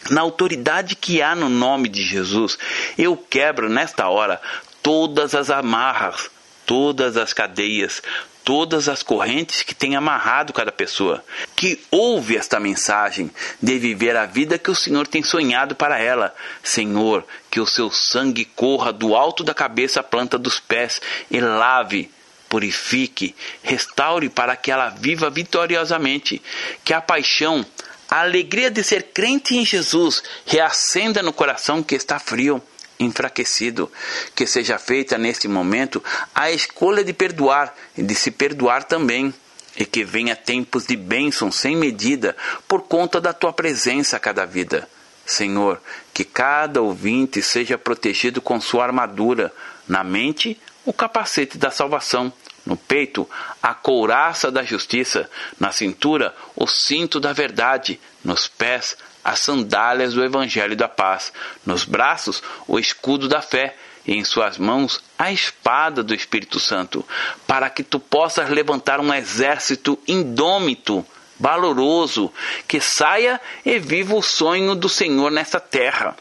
[0.10, 2.58] Na autoridade que há no nome de Jesus,
[2.98, 4.42] eu quebro nesta hora
[4.84, 6.30] todas as amarras,
[6.66, 8.04] todas as cadeias,
[8.44, 11.24] todas as correntes que tem amarrado cada pessoa,
[11.56, 13.32] que ouve esta mensagem
[13.62, 16.34] de viver a vida que o Senhor tem sonhado para ela.
[16.64, 21.40] Senhor, que o seu sangue corra do alto da cabeça à planta dos pés e
[21.40, 22.12] lave
[22.50, 23.34] purifique,
[23.64, 26.42] restaure para que ela viva vitoriosamente,
[26.84, 27.66] que a paixão,
[28.10, 32.62] a alegria de ser crente em Jesus reacenda no coração que está frio,
[33.04, 33.92] enfraquecido.
[34.36, 39.34] Que seja feita neste momento a escolha de perdoar e de se perdoar também.
[39.76, 42.36] E que venha tempos de bênção sem medida
[42.68, 44.88] por conta da tua presença a cada vida.
[45.26, 45.82] Senhor,
[46.14, 49.54] que cada ouvinte seja protegido com sua armadura,
[49.88, 52.34] na mente, o capacete da salvação,
[52.64, 53.28] No peito,
[53.62, 55.30] a couraça da justiça,
[55.60, 61.32] na cintura, o cinto da verdade, nos pés, as sandálias do evangelho da paz,
[61.66, 67.06] nos braços, o escudo da fé e em suas mãos a espada do Espírito Santo,
[67.46, 71.06] para que tu possas levantar um exército indômito,
[71.40, 72.32] valoroso,
[72.68, 76.16] que saia e viva o sonho do Senhor nesta terra.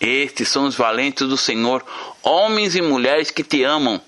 [0.00, 1.84] Estes são os valentes do Senhor,
[2.22, 4.00] homens e mulheres que te amam,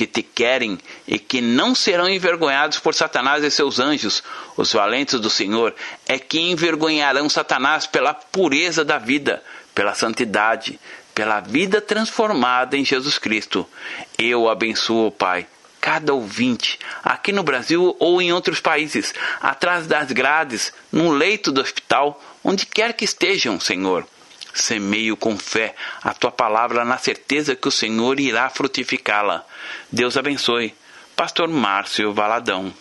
[0.00, 4.22] que te querem e que não serão envergonhados por Satanás e seus anjos.
[4.56, 5.74] Os valentes do Senhor
[6.06, 9.42] é que envergonharão Satanás pela pureza da vida,
[9.74, 10.80] pela santidade,
[11.14, 13.68] pela vida transformada em Jesus Cristo.
[14.16, 15.46] Eu abençoo, Pai,
[15.82, 21.60] cada ouvinte, aqui no Brasil ou em outros países, atrás das grades, no leito do
[21.60, 24.06] hospital, onde quer que estejam, Senhor.
[24.54, 29.44] Semeio com fé a tua palavra na certeza que o Senhor irá frutificá-la.
[29.90, 30.74] Deus abençoe.
[31.14, 32.72] Pastor Márcio Valadão.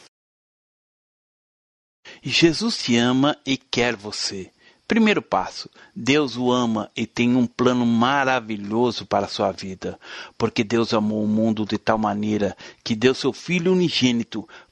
[2.23, 4.51] Jesus te ama e quer você.
[4.87, 9.99] Primeiro passo: Deus o ama e tem um plano maravilhoso para a sua vida,
[10.37, 14.49] porque Deus amou o mundo de tal maneira que deu seu Filho unigênito